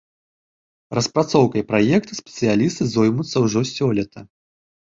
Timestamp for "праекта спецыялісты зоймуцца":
1.71-3.37